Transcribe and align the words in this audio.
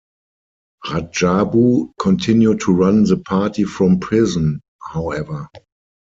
Radjabu 0.83 1.91
continued 1.99 2.61
to 2.61 2.73
run 2.73 3.03
the 3.03 3.17
party 3.17 3.65
from 3.65 3.99
prison, 3.99 4.61
however. 4.81 5.47